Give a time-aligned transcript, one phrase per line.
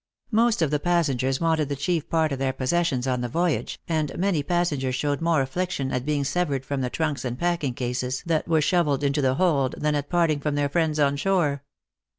[0.31, 4.17] Most of the passengers wanted the chief part of their possessions on the voyage, and
[4.17, 8.47] many passengers showed more affliction at being severed from the trunks and packing cases that
[8.47, 11.61] were shovelled into the hold than at parting from their friends on shore.